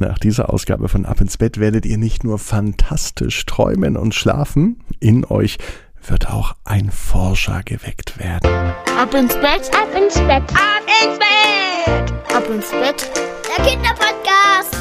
Nach 0.00 0.18
dieser 0.18 0.50
Ausgabe 0.50 0.88
von 0.88 1.04
Ab 1.04 1.20
ins 1.20 1.36
Bett 1.36 1.60
werdet 1.60 1.84
ihr 1.84 1.98
nicht 1.98 2.24
nur 2.24 2.38
fantastisch 2.38 3.44
träumen 3.44 3.98
und 3.98 4.14
schlafen, 4.14 4.82
in 4.98 5.26
euch 5.26 5.58
wird 6.06 6.30
auch 6.30 6.56
ein 6.64 6.90
Forscher 6.90 7.60
geweckt 7.62 8.18
werden. 8.18 8.50
Ab 8.98 9.12
ins 9.12 9.34
Bett, 9.34 9.70
ab 9.76 9.88
ins 9.94 10.14
Bett, 10.14 10.42
ab 10.54 10.80
ins 11.04 11.18
Bett, 11.18 12.14
ab 12.34 12.48
ins 12.48 12.70
Bett, 12.70 13.10
der 13.46 13.62
Kinderpodcast. 13.62 14.74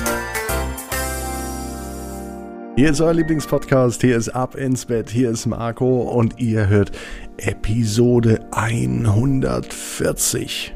Hier 2.77 2.91
ist 2.91 3.01
euer 3.01 3.13
Lieblingspodcast, 3.13 3.99
hier 3.99 4.15
ist 4.15 4.29
Ab 4.29 4.55
ins 4.55 4.85
Bett, 4.85 5.09
hier 5.09 5.31
ist 5.31 5.47
Marco 5.47 6.03
und 6.03 6.39
ihr 6.39 6.69
hört 6.69 6.93
Episode 7.35 8.39
140 8.51 10.73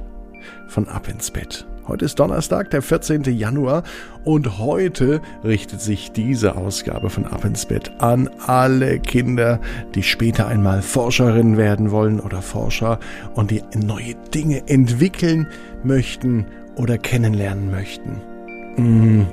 von 0.68 0.90
Ab 0.90 1.08
ins 1.08 1.32
Bett. 1.32 1.66
Heute 1.88 2.06
ist 2.06 2.18
Donnerstag, 2.18 2.70
der 2.70 2.82
14. 2.82 3.24
Januar 3.24 3.84
und 4.24 4.58
heute 4.58 5.22
richtet 5.44 5.82
sich 5.82 6.14
diese 6.14 6.56
Ausgabe 6.56 7.10
von 7.10 7.26
Ab 7.26 7.44
ins 7.44 7.66
Bett 7.66 7.92
an 8.00 8.30
alle 8.48 9.00
Kinder, 9.00 9.60
die 9.94 10.04
später 10.04 10.48
einmal 10.48 10.82
Forscherin 10.82 11.58
werden 11.58 11.92
wollen 11.92 12.22
oder 12.22 12.42
Forscher 12.42 13.00
und 13.36 13.52
die 13.52 13.62
neue 13.76 14.16
Dinge 14.34 14.68
entwickeln 14.68 15.48
möchten 15.84 16.46
oder 16.76 16.98
kennenlernen 16.98 17.70
möchten. 17.70 18.22
Mmh. 18.78 19.26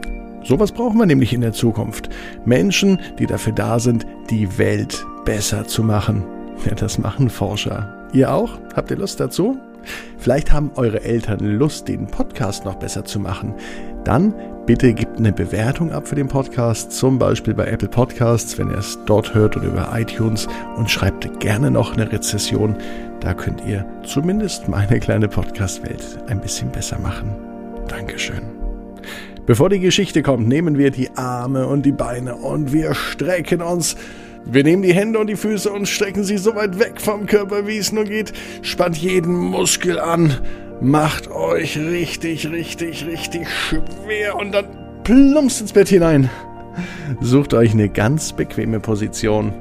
Sowas 0.42 0.72
brauchen 0.72 0.98
wir 0.98 1.06
nämlich 1.06 1.32
in 1.32 1.42
der 1.42 1.52
Zukunft. 1.52 2.08
Menschen, 2.44 2.98
die 3.18 3.26
dafür 3.26 3.52
da 3.52 3.78
sind, 3.78 4.06
die 4.28 4.58
Welt 4.58 5.06
besser 5.24 5.66
zu 5.66 5.84
machen. 5.84 6.24
Ja, 6.66 6.74
das 6.74 6.98
machen 6.98 7.30
Forscher. 7.30 8.08
Ihr 8.12 8.32
auch? 8.32 8.58
Habt 8.74 8.90
ihr 8.90 8.96
Lust 8.96 9.20
dazu? 9.20 9.56
Vielleicht 10.18 10.52
haben 10.52 10.70
eure 10.76 11.02
Eltern 11.02 11.40
Lust, 11.40 11.88
den 11.88 12.06
Podcast 12.06 12.64
noch 12.64 12.76
besser 12.76 13.04
zu 13.04 13.20
machen. 13.20 13.54
Dann 14.04 14.34
bitte 14.66 14.92
gebt 14.92 15.18
eine 15.18 15.32
Bewertung 15.32 15.92
ab 15.92 16.06
für 16.06 16.14
den 16.14 16.28
Podcast, 16.28 16.92
zum 16.92 17.18
Beispiel 17.18 17.54
bei 17.54 17.66
Apple 17.66 17.88
Podcasts, 17.88 18.56
wenn 18.58 18.70
ihr 18.70 18.78
es 18.78 18.98
dort 19.06 19.34
hört 19.34 19.56
oder 19.56 19.66
über 19.66 19.88
iTunes 19.94 20.46
und 20.76 20.90
schreibt 20.90 21.40
gerne 21.40 21.70
noch 21.70 21.94
eine 21.94 22.10
Rezession. 22.10 22.76
Da 23.20 23.34
könnt 23.34 23.62
ihr 23.66 23.84
zumindest 24.04 24.68
meine 24.68 25.00
kleine 25.00 25.28
Podcast-Welt 25.28 26.18
ein 26.28 26.40
bisschen 26.40 26.70
besser 26.70 26.98
machen. 26.98 27.34
Dankeschön. 27.88 28.42
Bevor 29.46 29.68
die 29.68 29.80
Geschichte 29.80 30.22
kommt, 30.22 30.46
nehmen 30.46 30.78
wir 30.78 30.90
die 30.90 31.10
Arme 31.16 31.66
und 31.66 31.84
die 31.84 31.92
Beine 31.92 32.36
und 32.36 32.72
wir 32.72 32.94
strecken 32.94 33.62
uns 33.62 33.96
wir 34.44 34.64
nehmen 34.64 34.82
die 34.82 34.94
Hände 34.94 35.18
und 35.18 35.28
die 35.28 35.36
Füße 35.36 35.70
und 35.70 35.86
strecken 35.86 36.24
sie 36.24 36.38
so 36.38 36.54
weit 36.54 36.78
weg 36.78 37.00
vom 37.00 37.26
Körper, 37.26 37.66
wie 37.66 37.78
es 37.78 37.92
nur 37.92 38.04
geht. 38.04 38.32
Spannt 38.62 38.96
jeden 38.96 39.34
Muskel 39.34 39.98
an. 39.98 40.34
Macht 40.80 41.30
euch 41.30 41.78
richtig, 41.78 42.50
richtig, 42.50 43.06
richtig 43.06 43.46
schwer 43.48 44.36
und 44.36 44.52
dann 44.52 44.64
plumpst 45.04 45.60
ins 45.60 45.72
Bett 45.72 45.88
hinein. 45.88 46.30
Sucht 47.20 47.54
euch 47.54 47.72
eine 47.72 47.88
ganz 47.88 48.32
bequeme 48.32 48.80
Position. 48.80 49.52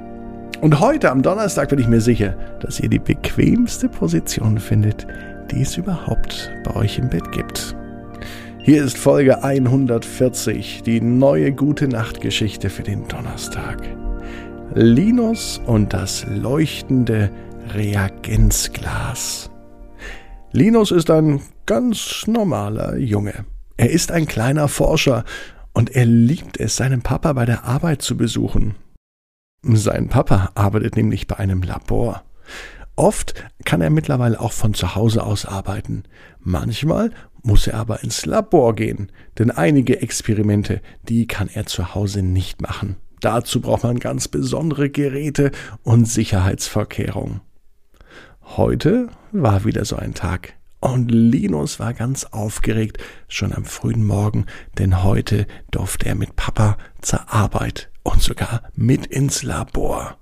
Und 0.61 0.79
heute 0.79 1.11
am 1.11 1.21
Donnerstag 1.21 1.69
bin 1.69 1.79
ich 1.79 1.87
mir 1.87 2.01
sicher, 2.01 2.35
dass 2.61 2.79
ihr 2.79 2.89
die 2.89 2.99
bequemste 2.99 3.89
Position 3.89 4.59
findet, 4.59 5.07
die 5.51 5.61
es 5.61 5.77
überhaupt 5.77 6.51
bei 6.65 6.75
euch 6.75 6.97
im 6.97 7.09
Bett 7.09 7.31
gibt. 7.31 7.75
Hier 8.59 8.83
ist 8.83 8.97
Folge 8.97 9.43
140, 9.43 10.83
die 10.83 11.01
neue 11.01 11.53
gute 11.53 11.87
Nachtgeschichte 11.87 12.69
für 12.69 12.83
den 12.83 13.07
Donnerstag. 13.07 13.77
Linus 14.75 15.59
und 15.65 15.93
das 15.93 16.27
leuchtende 16.27 17.31
Reagenzglas. 17.73 19.49
Linus 20.51 20.91
ist 20.91 21.09
ein 21.09 21.41
ganz 21.65 22.25
normaler 22.27 22.95
Junge. 22.97 23.45
Er 23.77 23.89
ist 23.89 24.11
ein 24.11 24.27
kleiner 24.27 24.67
Forscher 24.67 25.25
und 25.73 25.95
er 25.95 26.05
liebt 26.05 26.59
es, 26.59 26.75
seinen 26.75 27.01
Papa 27.01 27.33
bei 27.33 27.45
der 27.45 27.63
Arbeit 27.63 28.03
zu 28.03 28.15
besuchen. 28.15 28.75
Sein 29.63 30.07
Papa 30.07 30.51
arbeitet 30.53 30.95
nämlich 30.95 31.25
bei 31.25 31.37
einem 31.37 31.63
Labor. 31.63 32.23
Oft 32.95 33.33
kann 33.65 33.81
er 33.81 33.89
mittlerweile 33.89 34.39
auch 34.39 34.51
von 34.51 34.75
zu 34.75 34.93
Hause 34.93 35.23
aus 35.23 35.47
arbeiten. 35.47 36.03
Manchmal 36.41 37.09
muss 37.41 37.65
er 37.65 37.75
aber 37.75 38.03
ins 38.03 38.27
Labor 38.27 38.75
gehen, 38.75 39.11
denn 39.39 39.49
einige 39.49 40.01
Experimente, 40.01 40.81
die 41.01 41.25
kann 41.25 41.49
er 41.51 41.65
zu 41.65 41.95
Hause 41.95 42.21
nicht 42.21 42.61
machen. 42.61 42.97
Dazu 43.19 43.61
braucht 43.61 43.83
man 43.83 43.99
ganz 43.99 44.27
besondere 44.27 44.89
Geräte 44.89 45.51
und 45.83 46.05
Sicherheitsvorkehrungen. 46.05 47.41
Heute 48.41 49.09
war 49.31 49.65
wieder 49.65 49.85
so 49.85 49.95
ein 49.95 50.13
Tag. 50.13 50.53
Und 50.81 51.11
Linus 51.11 51.79
war 51.79 51.93
ganz 51.93 52.23
aufgeregt 52.23 52.99
schon 53.27 53.53
am 53.53 53.65
frühen 53.65 54.05
Morgen, 54.05 54.45
denn 54.77 55.03
heute 55.03 55.45
durfte 55.71 56.07
er 56.07 56.15
mit 56.15 56.37
Papa 56.37 56.77
zur 57.01 57.31
Arbeit 57.31 57.89
und 58.03 58.21
sogar 58.21 58.63
mit 58.75 59.05
ins 59.05 59.43
Labor. 59.43 60.17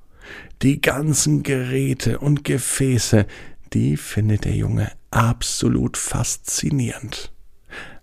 Die 0.63 0.81
ganzen 0.81 1.43
Geräte 1.43 2.17
und 2.17 2.43
Gefäße, 2.43 3.27
die 3.73 3.97
findet 3.97 4.45
der 4.45 4.55
Junge 4.55 4.91
absolut 5.11 5.95
faszinierend. 5.95 7.31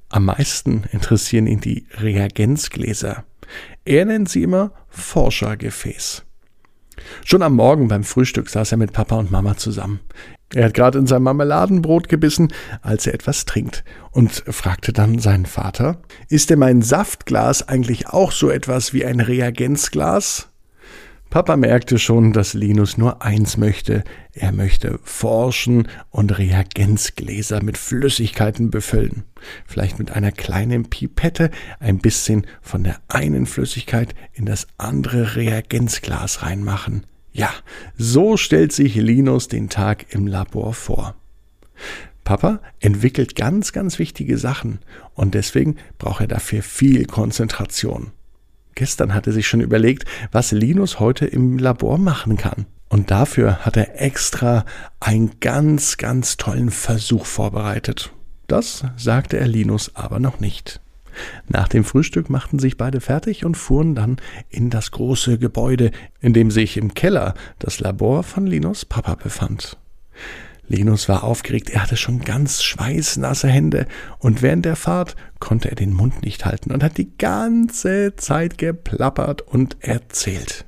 Am 0.09 0.27
meisten 0.27 0.85
interessieren 0.93 1.49
ihn 1.49 1.61
die 1.61 1.87
Reagenzgläser. 1.95 3.25
Er 3.85 4.05
nennt 4.05 4.29
sie 4.29 4.43
immer 4.43 4.73
Forschergefäß. 4.89 6.25
Schon 7.25 7.43
am 7.43 7.57
Morgen 7.57 7.89
beim 7.89 8.05
Frühstück 8.05 8.49
saß 8.49 8.73
er 8.73 8.79
mit 8.79 8.93
Papa 8.93 9.17
und 9.17 9.31
Mama 9.31 9.57
zusammen. 9.57 10.01
Er 10.55 10.67
hat 10.67 10.75
gerade 10.75 10.99
in 10.99 11.07
sein 11.07 11.23
Marmeladenbrot 11.23 12.09
gebissen, 12.09 12.53
als 12.81 13.07
er 13.07 13.15
etwas 13.15 13.45
trinkt, 13.45 13.85
und 14.13 14.31
fragte 14.31 14.93
dann 14.93 15.19
seinen 15.19 15.47
Vater, 15.47 16.01
ist 16.29 16.51
denn 16.51 16.61
mein 16.61 16.83
Saftglas 16.83 17.69
eigentlich 17.69 18.09
auch 18.09 18.31
so 18.31 18.51
etwas 18.51 18.93
wie 18.93 19.05
ein 19.05 19.21
Reagenzglas? 19.21 20.51
Papa 21.35 21.57
merkte 21.57 21.99
schon, 21.99 22.33
dass 22.33 22.55
Linus 22.55 22.97
nur 22.97 23.23
eins 23.23 23.57
möchte. 23.57 24.05
Er 24.35 24.53
möchte 24.53 25.01
forschen 25.03 25.89
und 26.11 26.39
Reagenzgläser 26.39 27.61
mit 27.61 27.77
Flüssigkeiten 27.77 28.71
befüllen. 28.71 29.25
Vielleicht 29.67 29.99
mit 29.99 30.13
einer 30.13 30.31
kleinen 30.31 30.91
Pipette 30.91 31.51
ein 31.81 31.99
bisschen 31.99 32.47
von 32.63 32.85
der 32.85 33.01
einen 33.09 33.47
Flüssigkeit 33.47 34.15
in 34.33 34.47
das 34.47 34.69
andere 34.79 35.35
Reagenzglas 35.35 36.43
reinmachen. 36.45 37.05
Ja, 37.33 37.51
so 37.99 38.37
stellt 38.37 38.71
sich 38.71 38.95
Linus 38.95 39.49
den 39.49 39.69
Tag 39.69 40.15
im 40.15 40.29
Labor 40.29 40.73
vor. 40.73 41.17
Papa 42.23 42.61
entwickelt 42.79 43.35
ganz, 43.35 43.73
ganz 43.73 43.99
wichtige 43.99 44.39
Sachen 44.39 44.79
und 45.15 45.35
deswegen 45.35 45.79
braucht 45.99 46.21
er 46.21 46.29
dafür 46.29 46.63
viel 46.63 47.07
Konzentration. 47.07 48.13
Gestern 48.75 49.15
hat 49.15 49.27
er 49.27 49.33
sich 49.33 49.47
schon 49.47 49.61
überlegt, 49.61 50.05
was 50.33 50.53
Linus 50.53 51.01
heute 51.01 51.27
im 51.27 51.59
Labor 51.59 51.99
machen 51.99 52.37
kann. 52.37 52.67
Und 52.89 53.11
dafür 53.11 53.65
hat 53.65 53.77
er 53.77 54.01
extra 54.01 54.65
einen 55.01 55.41
ganz, 55.41 55.97
ganz 55.97 56.37
tollen 56.37 56.71
Versuch 56.71 57.27
vorbereitet. 57.27 58.13
Das 58.47 58.85
sagte 58.97 59.39
er 59.39 59.49
Linus 59.49 59.93
aber 59.95 60.21
noch 60.21 60.41
nicht. 60.41 60.81
Nach 61.49 61.69
dem 61.69 61.85
Frühstück 61.85 62.29
machten 62.29 62.59
sich 62.59 62.77
beide 62.77 63.01
fertig 63.01 63.45
und 63.45 63.57
fuhren 63.57 63.95
dann 63.95 64.17
in 64.49 64.71
das 64.71 64.91
große 64.91 65.39
Gebäude, 65.39 65.93
in 66.21 66.33
dem 66.33 66.51
sich 66.51 66.77
im 66.77 66.95
Keller 66.95 67.35
das 67.59 67.81
Labor 67.81 68.23
von 68.23 68.47
Linus 68.47 68.85
Papa 68.85 69.15
befand. 69.15 69.77
Linus 70.69 71.09
war 71.09 71.25
aufgeregt, 71.25 71.71
er 71.71 71.83
hatte 71.83 71.97
schon 71.97 72.21
ganz 72.21 72.63
schweißnasse 72.63 73.49
Hände 73.49 73.87
und 74.19 74.43
während 74.43 74.65
der 74.65 74.77
Fahrt 74.77 75.15
konnte 75.39 75.69
er 75.69 75.77
den 75.77 75.93
Mund 75.93 76.23
nicht 76.23 76.45
halten 76.47 76.73
und 76.73 76.83
hat 76.83 76.97
die 76.97 77.17
ganze 77.19 78.17
Zeit 78.17 78.57
geplappert 78.57 79.43
und 79.43 79.77
erzählt. 79.81 80.65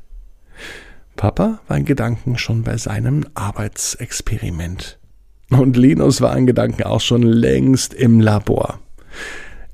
Papa 1.16 1.60
war 1.66 1.76
in 1.78 1.86
Gedanken 1.86 2.36
schon 2.36 2.62
bei 2.62 2.76
seinem 2.76 3.24
Arbeitsexperiment. 3.34 4.98
Und 5.50 5.76
Linus 5.76 6.20
war 6.20 6.36
in 6.36 6.46
Gedanken 6.46 6.82
auch 6.82 7.00
schon 7.00 7.22
längst 7.22 7.94
im 7.94 8.20
Labor. 8.20 8.80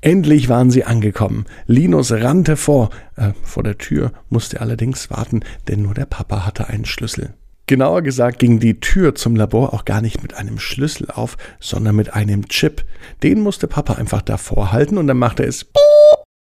Endlich 0.01 0.49
waren 0.49 0.69
sie 0.69 0.83
angekommen. 0.83 1.45
Linus 1.65 2.11
rannte 2.11 2.57
vor. 2.57 2.89
Äh, 3.15 3.31
vor 3.41 3.63
der 3.63 3.77
Tür 3.77 4.11
musste 4.29 4.57
er 4.57 4.61
allerdings 4.61 5.09
warten, 5.09 5.41
denn 5.67 5.81
nur 5.81 5.93
der 5.93 6.05
Papa 6.05 6.45
hatte 6.45 6.67
einen 6.67 6.85
Schlüssel. 6.85 7.33
Genauer 7.65 8.01
gesagt 8.01 8.39
ging 8.39 8.59
die 8.59 8.79
Tür 8.79 9.15
zum 9.15 9.35
Labor 9.35 9.73
auch 9.73 9.85
gar 9.85 10.01
nicht 10.01 10.21
mit 10.21 10.33
einem 10.33 10.59
Schlüssel 10.59 11.09
auf, 11.09 11.37
sondern 11.59 11.95
mit 11.95 12.13
einem 12.13 12.47
Chip. 12.49 12.83
Den 13.23 13.39
musste 13.39 13.67
Papa 13.67 13.93
einfach 13.93 14.21
davor 14.21 14.73
halten 14.73 14.97
und 14.97 15.07
dann 15.07 15.17
machte 15.17 15.43
es 15.43 15.65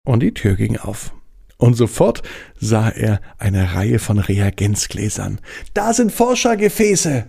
und 0.05 0.21
die 0.21 0.33
Tür 0.33 0.55
ging 0.55 0.77
auf. 0.77 1.13
Und 1.57 1.73
sofort 1.73 2.21
sah 2.59 2.89
er 2.89 3.19
eine 3.39 3.73
Reihe 3.73 3.97
von 3.97 4.19
Reagenzgläsern. 4.19 5.39
Da 5.73 5.93
sind 5.93 6.11
Forschergefäße, 6.11 7.25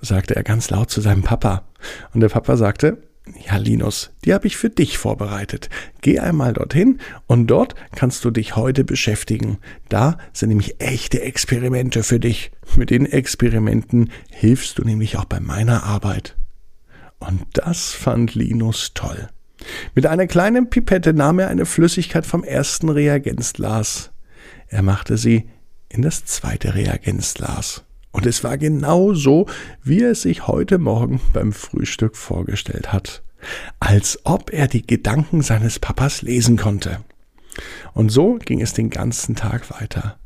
sagte 0.00 0.34
er 0.34 0.42
ganz 0.42 0.70
laut 0.70 0.90
zu 0.90 1.02
seinem 1.02 1.22
Papa. 1.22 1.68
Und 2.14 2.20
der 2.20 2.30
Papa 2.30 2.56
sagte, 2.56 3.05
ja, 3.46 3.56
Linus, 3.56 4.12
die 4.24 4.32
habe 4.32 4.46
ich 4.46 4.56
für 4.56 4.70
dich 4.70 4.98
vorbereitet. 4.98 5.68
Geh 6.00 6.20
einmal 6.20 6.52
dorthin 6.52 7.00
und 7.26 7.48
dort 7.48 7.74
kannst 7.94 8.24
du 8.24 8.30
dich 8.30 8.54
heute 8.54 8.84
beschäftigen. 8.84 9.58
Da 9.88 10.18
sind 10.32 10.50
nämlich 10.50 10.80
echte 10.80 11.22
Experimente 11.22 12.02
für 12.02 12.20
dich. 12.20 12.52
Mit 12.76 12.90
den 12.90 13.06
Experimenten 13.06 14.10
hilfst 14.30 14.78
du 14.78 14.84
nämlich 14.84 15.16
auch 15.16 15.24
bei 15.24 15.40
meiner 15.40 15.82
Arbeit. 15.82 16.36
Und 17.18 17.42
das 17.54 17.92
fand 17.92 18.34
Linus 18.34 18.92
toll. 18.94 19.28
Mit 19.94 20.06
einer 20.06 20.26
kleinen 20.26 20.70
Pipette 20.70 21.12
nahm 21.12 21.38
er 21.38 21.48
eine 21.48 21.66
Flüssigkeit 21.66 22.26
vom 22.26 22.44
ersten 22.44 22.88
Reagenzglas. 22.88 24.12
Er 24.68 24.82
machte 24.82 25.16
sie 25.16 25.48
in 25.88 26.02
das 26.02 26.24
zweite 26.24 26.74
Reagenzglas. 26.74 27.85
Und 28.16 28.24
es 28.24 28.42
war 28.42 28.56
genau 28.56 29.12
so, 29.12 29.44
wie 29.84 30.00
er 30.00 30.12
es 30.12 30.22
sich 30.22 30.46
heute 30.46 30.78
Morgen 30.78 31.20
beim 31.34 31.52
Frühstück 31.52 32.16
vorgestellt 32.16 32.90
hat. 32.90 33.22
Als 33.78 34.20
ob 34.24 34.54
er 34.54 34.68
die 34.68 34.86
Gedanken 34.86 35.42
seines 35.42 35.78
Papas 35.78 36.22
lesen 36.22 36.56
konnte. 36.56 37.00
Und 37.92 38.08
so 38.08 38.36
ging 38.36 38.62
es 38.62 38.72
den 38.72 38.88
ganzen 38.88 39.36
Tag 39.36 39.70
weiter. 39.70 40.18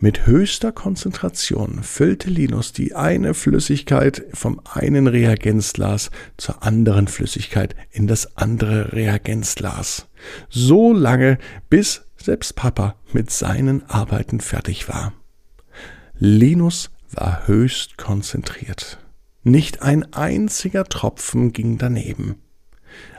Mit 0.00 0.26
höchster 0.26 0.72
Konzentration 0.72 1.84
füllte 1.84 2.28
Linus 2.28 2.72
die 2.72 2.96
eine 2.96 3.34
Flüssigkeit 3.34 4.24
vom 4.34 4.60
einen 4.64 5.06
Reagenzglas 5.06 6.10
zur 6.38 6.64
anderen 6.64 7.06
Flüssigkeit 7.06 7.76
in 7.92 8.08
das 8.08 8.36
andere 8.36 8.92
Reagenzglas. 8.94 10.08
So 10.48 10.92
lange, 10.92 11.38
bis 11.70 12.02
selbst 12.16 12.56
Papa 12.56 12.96
mit 13.12 13.30
seinen 13.30 13.88
Arbeiten 13.88 14.40
fertig 14.40 14.88
war. 14.88 15.12
Linus 16.18 16.90
war 17.12 17.46
höchst 17.46 17.96
konzentriert. 17.96 18.98
Nicht 19.42 19.82
ein 19.82 20.12
einziger 20.12 20.84
Tropfen 20.84 21.52
ging 21.52 21.78
daneben. 21.78 22.36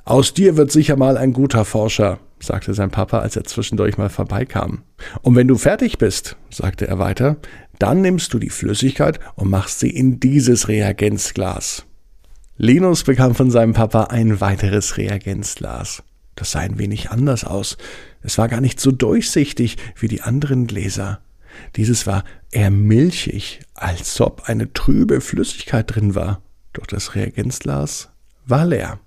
Aus 0.05 0.33
dir 0.33 0.57
wird 0.57 0.71
sicher 0.71 0.95
mal 0.95 1.17
ein 1.17 1.33
guter 1.33 1.65
Forscher, 1.65 2.19
sagte 2.39 2.73
sein 2.73 2.91
Papa, 2.91 3.19
als 3.19 3.35
er 3.35 3.43
zwischendurch 3.43 3.97
mal 3.97 4.09
vorbeikam. 4.09 4.83
Und 5.21 5.35
wenn 5.35 5.47
du 5.47 5.55
fertig 5.55 5.97
bist, 5.97 6.35
sagte 6.49 6.87
er 6.87 6.99
weiter, 6.99 7.37
dann 7.77 8.01
nimmst 8.01 8.33
du 8.33 8.39
die 8.39 8.49
Flüssigkeit 8.49 9.19
und 9.35 9.49
machst 9.49 9.79
sie 9.79 9.89
in 9.89 10.19
dieses 10.19 10.67
Reagenzglas. 10.67 11.85
Linus 12.57 13.03
bekam 13.03 13.35
von 13.35 13.51
seinem 13.51 13.73
Papa 13.73 14.05
ein 14.05 14.41
weiteres 14.41 14.97
Reagenzglas. 14.97 16.03
Das 16.35 16.51
sah 16.51 16.59
ein 16.59 16.77
wenig 16.77 17.09
anders 17.09 17.45
aus. 17.45 17.77
Es 18.21 18.37
war 18.37 18.47
gar 18.49 18.61
nicht 18.61 18.79
so 18.79 18.91
durchsichtig 18.91 19.77
wie 19.97 20.07
die 20.07 20.21
anderen 20.21 20.67
Gläser. 20.67 21.21
Dieses 21.75 22.07
war 22.07 22.23
eher 22.51 22.71
milchig, 22.71 23.61
als 23.73 24.19
ob 24.21 24.43
eine 24.49 24.73
trübe 24.73 25.21
Flüssigkeit 25.21 25.93
drin 25.93 26.15
war. 26.15 26.41
Doch 26.73 26.85
das 26.85 27.15
Reagenzglas 27.15 28.09
war 28.45 28.65
leer. 28.65 28.99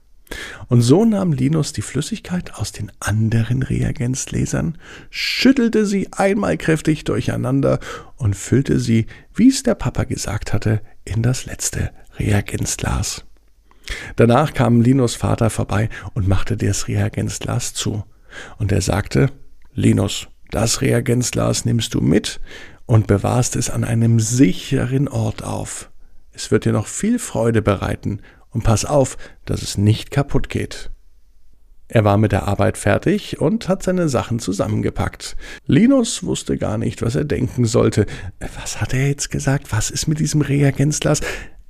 Und 0.69 0.81
so 0.81 1.05
nahm 1.05 1.33
Linus 1.33 1.73
die 1.73 1.83
Flüssigkeit 1.83 2.55
aus 2.55 2.73
den 2.73 2.91
anderen 3.01 3.63
Reagenzgläsern, 3.63 4.79
schüttelte 5.11 5.85
sie 5.85 6.09
einmal 6.13 6.57
kräftig 6.57 7.05
durcheinander 7.05 7.81
und 8.17 8.35
füllte 8.35 8.79
sie, 8.79 9.07
wie 9.35 9.49
es 9.49 9.63
der 9.63 9.75
Papa 9.75 10.05
gesagt 10.05 10.53
hatte, 10.53 10.81
in 11.05 11.23
das 11.23 11.45
letzte 11.45 11.91
Reagenzglas. 12.19 13.25
Danach 14.17 14.55
kam 14.55 14.81
Linus 14.81 15.17
Vater 15.17 15.51
vorbei 15.51 15.89
und 16.15 16.29
machte 16.29 16.57
das 16.57 16.89
Reagenzglas 16.89 17.75
zu. 17.75 18.05
Und 18.59 18.73
er 18.73 18.81
sagte, 18.81 19.31
Linus, 19.75 20.29
das 20.53 20.83
Reagenzglas 20.83 21.65
nimmst 21.65 21.95
du 21.95 22.01
mit 22.01 22.41
und 22.87 23.07
bewahrst 23.07 23.57
es 23.57 23.71
an 23.71 23.85
einem 23.85 24.21
sicheren 24.21 25.09
Ort 25.09 25.43
auf. 25.43 25.91
Es 26.33 26.51
wird 26.51 26.67
dir 26.67 26.73
noch 26.73 26.87
viel 26.87 27.19
Freude 27.19 27.63
bereiten 27.63 28.21
und 28.51 28.63
pass 28.63 28.85
auf, 28.85 29.17
dass 29.47 29.63
es 29.63 29.79
nicht 29.79 30.11
kaputt 30.11 30.49
geht. 30.49 30.91
Er 31.89 32.05
war 32.05 32.17
mit 32.17 32.33
der 32.33 32.49
Arbeit 32.49 32.79
fertig 32.79 33.41
und 33.41 33.69
hat 33.69 33.83
seine 33.83 34.09
Sachen 34.09 34.39
zusammengepackt. 34.39 35.37
Linus 35.67 36.23
wusste 36.23 36.57
gar 36.57 36.79
nicht, 36.79 37.03
was 37.03 37.15
er 37.15 37.25
denken 37.25 37.65
sollte. 37.65 38.07
Was 38.61 38.81
hat 38.81 38.95
er 38.95 39.09
jetzt 39.09 39.31
gesagt? 39.31 39.73
Was 39.73 39.91
ist 39.91 40.07
mit 40.07 40.19
diesem 40.19 40.43
Reagenzglas? 40.43 41.21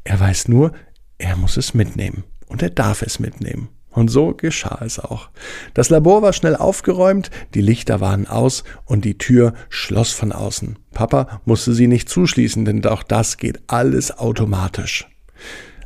Er 0.05 0.19
weiß 0.19 0.49
nur, 0.49 0.73
er 1.19 1.37
muss 1.37 1.57
es 1.57 1.73
mitnehmen. 1.73 2.25
Und 2.47 2.63
er 2.63 2.71
darf 2.71 3.03
es 3.03 3.19
mitnehmen. 3.19 3.69
Und 3.93 4.09
so 4.09 4.33
geschah 4.35 4.81
es 4.85 4.99
auch. 4.99 5.29
Das 5.75 5.91
Labor 5.91 6.23
war 6.23 6.33
schnell 6.33 6.57
aufgeräumt, 6.57 7.31
die 7.55 7.61
Lichter 7.61 8.01
waren 8.01 8.27
aus 8.27 8.65
und 8.87 9.05
die 9.05 9.19
Tür 9.19 9.53
schloss 9.69 10.13
von 10.13 10.33
außen. 10.33 10.79
Papa 10.93 11.41
musste 11.45 11.75
sie 11.75 11.87
nicht 11.87 12.09
zuschließen, 12.09 12.65
denn 12.65 12.85
auch 12.87 13.03
das 13.03 13.37
geht 13.37 13.61
alles 13.67 14.17
automatisch. 14.19 15.07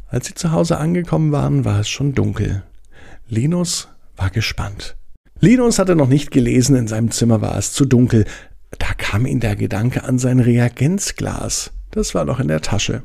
Als 0.09 0.29
sie 0.29 0.35
zu 0.35 0.53
Hause 0.53 0.79
angekommen 0.79 1.33
waren, 1.33 1.65
war 1.65 1.81
es 1.81 1.89
schon 1.89 2.15
dunkel. 2.15 2.63
Linus 3.29 3.89
war 4.17 4.31
gespannt. 4.31 4.97
Linus 5.41 5.79
hatte 5.79 5.97
noch 5.97 6.09
nicht 6.09 6.31
gelesen, 6.31 6.77
in 6.77 6.87
seinem 6.87 7.11
Zimmer 7.11 7.41
war 7.41 7.59
es 7.59 7.73
zu 7.73 7.85
dunkel. 7.85 8.25
Da 8.79 8.95
kam 8.97 9.27
ihm 9.27 9.41
der 9.41 9.57
Gedanke 9.57 10.05
an 10.05 10.19
sein 10.19 10.39
Reagenzglas. 10.39 11.73
Das 11.91 12.15
war 12.15 12.25
noch 12.25 12.41
in 12.41 12.49
der 12.49 12.63
Tasche. 12.63 13.03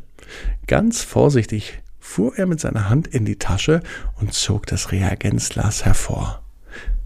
Ganz 0.68 1.02
vorsichtig 1.02 1.82
fuhr 2.12 2.38
er 2.38 2.46
mit 2.46 2.60
seiner 2.60 2.90
Hand 2.90 3.08
in 3.08 3.24
die 3.24 3.38
Tasche 3.38 3.82
und 4.20 4.34
zog 4.34 4.66
das 4.68 4.92
Reagenzglas 4.92 5.86
hervor. 5.86 6.44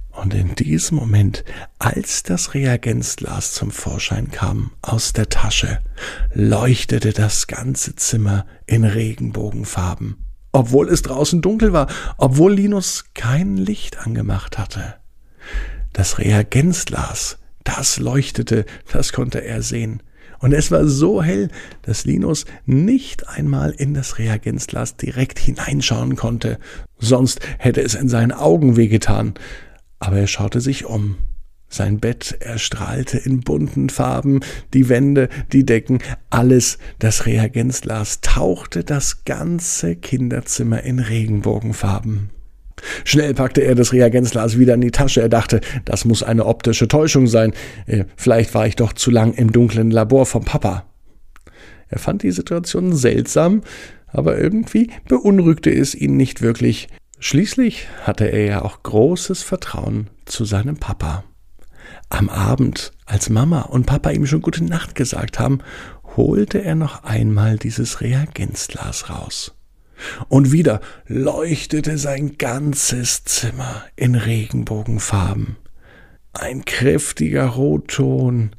Und 0.10 0.34
in 0.34 0.56
diesem 0.56 0.98
Moment, 0.98 1.44
als 1.78 2.24
das 2.24 2.56
Reagenzglas 2.56 3.54
zum 3.54 3.70
Vorschein 3.70 4.32
kam 4.32 4.72
aus 4.82 5.14
der 5.14 5.30
Tasche, 5.30 5.80
leuchtete 6.34 7.14
das 7.14 7.46
ganze 7.46 7.96
Zimmer 7.96 8.48
in 8.66 8.84
Regenbogenfarben, 8.84 10.16
obwohl 10.52 10.90
es 10.90 11.04
draußen 11.04 11.40
dunkel 11.42 11.72
war, 11.72 11.88
obwohl 12.18 12.54
Linus 12.54 13.06
kein 13.14 13.58
Licht 13.58 14.00
angemacht 14.00 14.58
hatte. 14.58 14.96
Das 15.94 16.18
Reagenzglas, 16.18 17.38
das 17.64 18.00
leuchtete, 18.00 18.66
das 18.92 19.14
konnte 19.14 19.44
er 19.44 19.62
sehen. 19.62 20.02
Und 20.40 20.54
es 20.54 20.72
war 20.72 20.86
so 20.88 21.22
hell, 21.22 21.50
dass 21.82 22.06
Linus 22.06 22.46
nicht 22.66 23.28
einmal 23.28 23.72
in 23.72 23.94
das 23.94 24.18
Reagenzglas 24.20 24.98
direkt 24.98 25.40
hineinschauen 25.40 26.16
konnte, 26.16 26.60
sonst 26.98 27.40
hätte 27.58 27.82
es 27.82 27.96
in 27.96 28.10
seinen 28.10 28.32
Augen 28.32 28.78
wehgetan 28.78 29.34
aber 30.00 30.18
er 30.18 30.28
schaute 30.28 30.62
sich 30.62 30.86
um. 30.86 31.18
Sein 31.68 32.00
Bett 32.00 32.38
erstrahlte 32.40 33.18
in 33.18 33.42
bunten 33.42 33.90
Farben, 33.90 34.42
die 34.74 34.88
Wände, 34.88 35.30
die 35.52 35.66
Decken, 35.66 36.00
alles, 36.30 36.78
das 37.00 37.26
Reagenzglas 37.26 38.22
tauchte 38.22 38.84
das 38.84 39.26
ganze 39.26 39.96
Kinderzimmer 39.96 40.84
in 40.84 41.00
Regenbogenfarben. 41.00 42.30
Schnell 43.04 43.34
packte 43.34 43.62
er 43.62 43.76
das 43.76 43.94
Reagenzglas 43.94 44.60
wieder 44.60 44.74
in 44.74 44.82
die 44.82 44.92
Tasche. 44.92 45.22
Er 45.22 45.30
dachte, 45.30 45.62
das 45.86 46.06
muss 46.06 46.24
eine 46.24 46.46
optische 46.46 46.88
Täuschung 46.88 47.28
sein. 47.28 47.54
Äh, 47.86 48.06
vielleicht 48.16 48.54
war 48.54 48.68
ich 48.68 48.76
doch 48.76 48.94
zu 48.94 49.12
lang 49.12 49.34
im 49.34 49.52
dunklen 49.52 49.92
Labor 49.92 50.26
vom 50.26 50.44
Papa. 50.44 50.86
Er 51.88 52.00
fand 52.00 52.24
die 52.24 52.32
Situation 52.32 52.96
seltsam, 52.96 53.62
aber 54.08 54.38
irgendwie 54.38 54.90
beunruhigte 55.08 55.72
es 55.72 55.96
ihn 55.96 56.18
nicht 56.18 56.42
wirklich. 56.42 56.88
Schließlich 57.20 57.88
hatte 58.04 58.26
er 58.26 58.46
ja 58.46 58.62
auch 58.62 58.84
großes 58.84 59.44
Vertrauen 59.44 60.10
zu 60.26 60.46
seinem 60.46 60.78
Papa. 60.78 61.24
Am 62.10 62.30
Abend, 62.30 62.92
als 63.06 63.30
Mama 63.30 63.62
und 63.62 63.86
Papa 63.86 64.12
ihm 64.12 64.26
schon 64.26 64.42
gute 64.42 64.64
Nacht 64.64 64.96
gesagt 64.96 65.40
haben, 65.40 65.60
holte 66.18 66.64
er 66.64 66.76
noch 66.76 67.04
einmal 67.04 67.58
dieses 67.58 68.02
Reagenzglas 68.02 69.10
raus. 69.10 69.56
Und 70.28 70.52
wieder 70.52 70.82
leuchtete 71.08 71.98
sein 71.98 72.38
ganzes 72.38 73.24
Zimmer 73.24 73.86
in 73.96 74.16
Regenbogenfarben. 74.16 75.58
Ein 76.34 76.66
kräftiger 76.66 77.48
Rotton, 77.48 78.56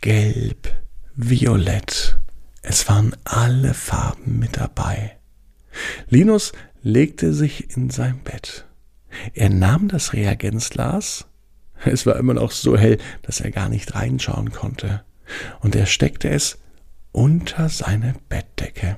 gelb, 0.00 0.74
violett. 1.14 2.18
Es 2.62 2.88
waren 2.88 3.14
alle 3.24 3.74
Farben 3.74 4.38
mit 4.38 4.56
dabei. 4.56 5.18
Linus 6.08 6.52
legte 6.82 7.32
sich 7.34 7.76
in 7.76 7.90
sein 7.90 8.20
Bett. 8.22 8.66
Er 9.34 9.50
nahm 9.50 9.88
das 9.88 10.12
Reagenzglas, 10.12 11.26
es 11.84 12.06
war 12.06 12.16
immer 12.16 12.34
noch 12.34 12.52
so 12.52 12.76
hell, 12.76 12.98
dass 13.22 13.40
er 13.40 13.50
gar 13.50 13.68
nicht 13.68 13.94
reinschauen 13.94 14.52
konnte, 14.52 15.04
und 15.60 15.74
er 15.74 15.86
steckte 15.86 16.28
es 16.28 16.58
unter 17.10 17.68
seine 17.68 18.14
Bettdecke. 18.28 18.96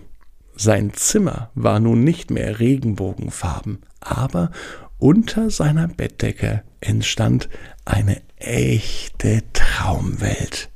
Sein 0.56 0.92
Zimmer 0.94 1.50
war 1.54 1.80
nun 1.80 2.04
nicht 2.04 2.30
mehr 2.30 2.60
regenbogenfarben, 2.60 3.80
aber 4.00 4.50
unter 4.98 5.50
seiner 5.50 5.88
Bettdecke 5.88 6.62
entstand 6.80 7.48
eine 7.84 8.22
echte 8.36 9.42
Traumwelt. 9.52 10.70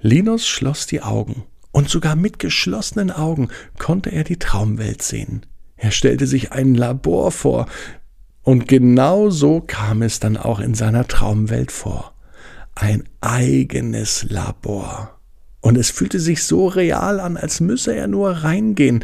Linus 0.00 0.46
schloss 0.46 0.86
die 0.86 1.02
Augen, 1.02 1.44
und 1.72 1.88
sogar 1.88 2.16
mit 2.16 2.38
geschlossenen 2.38 3.10
Augen 3.10 3.48
konnte 3.78 4.10
er 4.10 4.24
die 4.24 4.38
Traumwelt 4.38 5.02
sehen. 5.02 5.46
Er 5.76 5.90
stellte 5.90 6.26
sich 6.26 6.52
ein 6.52 6.74
Labor 6.74 7.32
vor, 7.32 7.66
und 8.42 8.68
genau 8.68 9.30
so 9.30 9.60
kam 9.60 10.02
es 10.02 10.20
dann 10.20 10.36
auch 10.36 10.60
in 10.60 10.74
seiner 10.74 11.06
Traumwelt 11.06 11.72
vor. 11.72 12.14
Ein 12.74 13.04
eigenes 13.20 14.24
Labor. 14.28 15.18
Und 15.62 15.78
es 15.78 15.90
fühlte 15.90 16.20
sich 16.20 16.44
so 16.44 16.66
real 16.66 17.20
an, 17.20 17.38
als 17.38 17.60
müsse 17.60 17.94
er 17.94 18.08
nur 18.08 18.30
reingehen. 18.30 19.02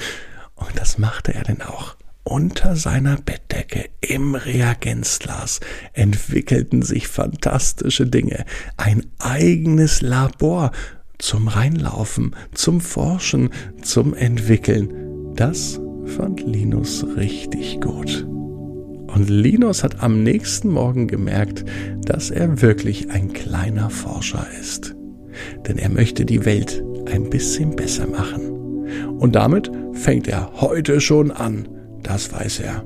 Und 0.57 0.73
das 0.75 0.99
machte 0.99 1.33
er 1.33 1.45
denn 1.45 1.63
auch. 1.63 1.97
Unter 2.25 2.77
seiner 2.77 3.17
Bettdecke 3.17 3.89
im 4.03 4.35
Reagenzglas 4.35 5.61
entwickelten 5.95 6.83
sich 6.83 7.09
fantastische 7.09 8.07
Dinge. 8.07 8.45
Ein 8.77 9.07
eigenes 9.19 10.03
Labor 10.03 10.73
zum 11.17 11.49
Reinlaufen, 11.49 12.37
zum 12.53 12.83
Forschen, 12.83 13.49
zum 13.81 14.13
Entwickeln. 14.13 15.35
Das 15.37 15.81
fand 16.17 16.43
Linus 16.43 17.07
richtig 17.17 17.81
gut. 17.81 18.27
Und 18.27 19.31
Linus 19.31 19.83
hat 19.83 20.03
am 20.03 20.23
nächsten 20.23 20.69
Morgen 20.69 21.07
gemerkt, 21.09 21.65
dass 22.05 22.31
er 22.31 22.61
wirklich 22.61 23.11
ein 23.11 23.33
kleiner 23.33 23.89
Forscher 23.91 24.47
ist. 24.61 24.98
Denn 25.67 25.79
er 25.79 25.89
möchte 25.89 26.25
die 26.25 26.45
Welt 26.45 26.83
ein 27.13 27.31
bisschen 27.31 27.77
besser 27.77 28.07
machen. 28.07 29.19
Und 29.19 29.35
damit 29.35 29.71
fängt 29.93 30.29
er 30.29 30.51
heute 30.61 31.01
schon 31.01 31.31
an. 31.31 31.69
Das 32.03 32.33
weiß 32.33 32.61
er. 32.61 32.85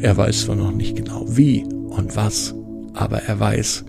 Er 0.00 0.16
weiß 0.16 0.46
zwar 0.46 0.56
noch 0.56 0.72
nicht 0.72 0.96
genau 0.96 1.24
wie 1.28 1.64
und 1.64 2.16
was, 2.16 2.54
aber 2.94 3.18
er 3.18 3.38
weiß, 3.38 3.84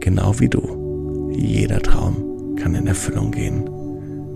genau 0.00 0.38
wie 0.40 0.48
du, 0.48 1.30
jeder 1.36 1.80
Traum 1.80 2.56
kann 2.56 2.74
in 2.74 2.86
Erfüllung 2.86 3.30
gehen. 3.30 3.64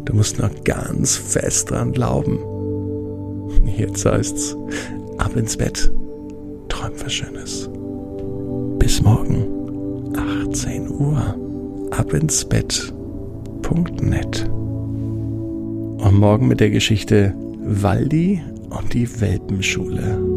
Du 0.04 0.14
musst 0.14 0.38
nur 0.38 0.50
ganz 0.64 1.16
fest 1.16 1.70
dran 1.70 1.92
glauben. 1.92 2.38
Jetzt 3.76 4.04
heißt's, 4.04 4.56
ab 5.18 5.36
ins 5.36 5.56
Bett, 5.56 5.90
träum 6.68 6.92
was 7.02 7.12
Schönes. 7.12 7.70
Bis 8.78 9.00
morgen, 9.00 9.46
18 10.46 10.90
Uhr, 10.90 11.34
ab 11.92 12.14
ins 12.14 12.44
Bett.net. 12.44 14.48
Und 14.48 16.14
morgen 16.14 16.48
mit 16.48 16.60
der 16.60 16.70
Geschichte 16.70 17.34
Waldi 17.60 18.42
und 18.70 18.94
die 18.94 19.20
Welpenschule. 19.20 20.31